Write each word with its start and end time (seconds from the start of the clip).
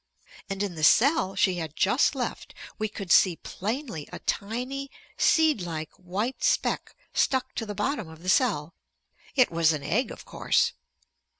And 0.49 0.63
in 0.63 0.73
the 0.73 0.83
cell 0.83 1.35
she 1.35 1.57
had 1.57 1.75
just 1.75 2.15
left 2.15 2.55
we 2.79 2.89
could 2.89 3.11
see 3.11 3.35
plainly 3.35 4.09
a 4.11 4.17
tiny 4.17 4.89
seed 5.15 5.61
like 5.61 5.91
white 5.93 6.43
speck 6.43 6.95
stuck 7.13 7.53
to 7.53 7.67
the 7.67 7.75
bottom 7.75 8.09
of 8.09 8.23
the 8.23 8.27
cell. 8.29 8.73
It 9.35 9.51
was 9.51 9.73
an 9.73 9.83
egg 9.83 10.09
of 10.09 10.25
course. 10.25 10.73